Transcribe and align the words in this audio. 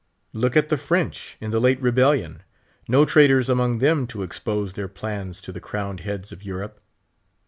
Look 0.33 0.57
at 0.57 0.69
the 0.69 0.79
French 0.79 1.37
in 1.39 1.51
the 1.51 1.59
late 1.59 1.79
rebellion; 1.79 2.41
no 2.87 3.05
traitors 3.05 3.49
among 3.49 3.77
them 3.77 4.07
to 4.07 4.23
expose 4.23 4.73
their 4.73 4.87
plans 4.87 5.39
to 5.41 5.51
the 5.51 5.61
crowned 5.61 5.99
heads 5.99 6.31
of 6.31 6.41
Eu 6.41 6.55
rope. 6.55 6.79